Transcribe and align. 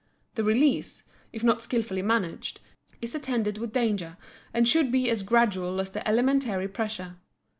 The 0.33 0.43
release, 0.43 1.03
if 1.31 1.43
not 1.43 1.61
skillfully 1.61 2.01
managed, 2.01 2.59
is 3.01 3.13
attended 3.13 3.59
with 3.59 3.71
danger 3.71 4.17
and 4.51 4.67
should 4.67 4.91
be 4.91 5.11
as 5.11 5.21
gradual 5.21 5.79
as 5.79 5.91
the 5.91 6.07
elementary 6.07 6.69
pressure. 6.69 7.17